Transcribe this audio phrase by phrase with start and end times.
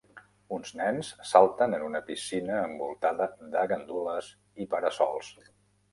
[0.55, 4.35] Uns nens salten en una piscina envoltada de gandules
[4.65, 5.35] i para-sols.